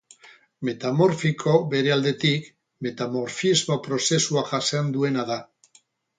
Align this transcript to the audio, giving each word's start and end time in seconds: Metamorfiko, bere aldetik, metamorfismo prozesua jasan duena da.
Metamorfiko, 0.69 1.53
bere 1.73 1.93
aldetik, 1.97 2.47
metamorfismo 2.87 3.79
prozesua 3.89 4.45
jasan 4.55 4.93
duena 4.99 5.29
da. 5.33 5.41